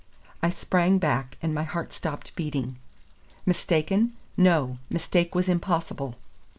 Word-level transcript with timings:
I 0.41 0.49
sprang 0.49 0.97
back, 0.97 1.37
and 1.43 1.53
my 1.53 1.61
heart 1.61 1.93
stopped 1.93 2.35
beating. 2.35 2.77
Mistaken! 3.45 4.13
no, 4.35 4.79
mistake 4.89 5.35
was 5.35 5.47
impossible. 5.47 6.15